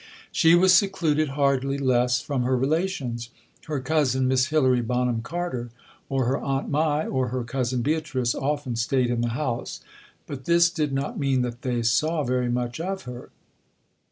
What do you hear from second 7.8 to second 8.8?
Beatrice often